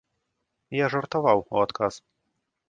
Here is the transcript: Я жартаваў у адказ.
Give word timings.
Я 0.77 0.85
жартаваў 0.93 1.45
у 1.45 1.55
адказ. 1.65 1.93